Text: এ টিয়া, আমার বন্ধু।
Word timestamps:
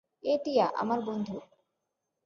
এ 0.23 0.33
টিয়া, 0.43 0.67
আমার 0.75 0.99
বন্ধু। 1.01 1.35